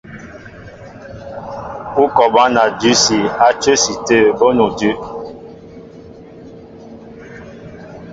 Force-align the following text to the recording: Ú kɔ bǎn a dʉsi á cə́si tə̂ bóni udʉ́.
Ú 2.01 2.03
kɔ 2.15 2.25
bǎn 2.33 2.55
a 2.63 2.65
dʉsi 2.79 3.17
á 3.45 3.49
cə́si 3.61 3.93
tə̂ 4.07 4.19
bóni 4.37 4.61
udʉ́. 4.67 4.93